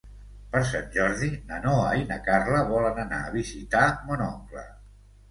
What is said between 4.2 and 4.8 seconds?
oncle.